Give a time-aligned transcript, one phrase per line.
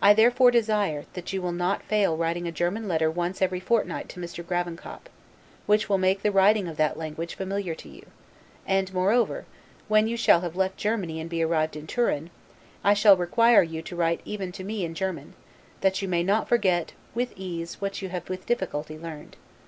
[0.00, 4.08] I therefore desire, that you will not fail writing a German letter once every fortnight
[4.10, 4.44] to Mr.
[4.46, 5.08] Gravenkop;
[5.66, 8.06] which will make the writing of that language familiar to you;
[8.64, 9.46] and moreover,
[9.88, 12.30] when you shall have left Germany and be arrived at Turin,
[12.84, 15.34] I shall require you to write even to me in German;
[15.80, 19.34] that you may not forget with ease what you have with difficulty learned.